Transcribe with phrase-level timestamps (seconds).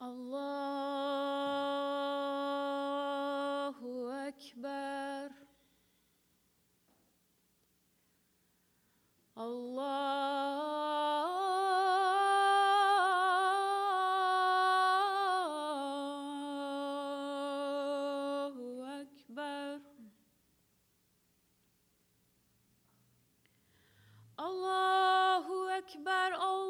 [0.00, 0.40] Allahu
[4.28, 5.28] Ekber.
[9.36, 9.90] Allahu
[19.04, 19.80] Ekber.
[24.38, 26.69] Allahu Ekber Allah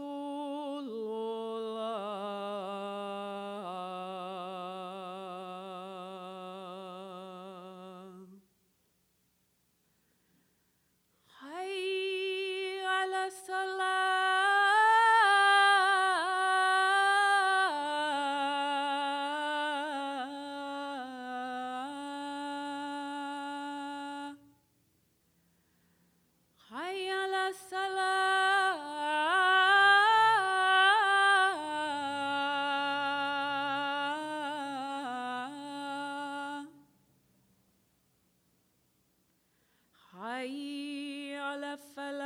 [41.77, 42.20] Fellow.